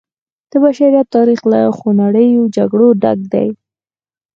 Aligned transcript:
د 0.49 0.51
بشریت 0.63 1.07
تاریخ 1.17 1.39
له 1.51 1.59
خونړیو 1.77 2.51
جګړو 2.55 2.87
ډک 3.01 3.19
دی. 3.33 3.47